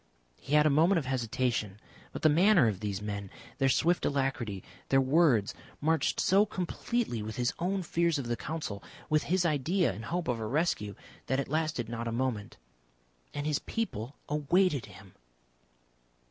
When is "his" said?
7.35-7.53, 9.29-9.45, 13.45-13.59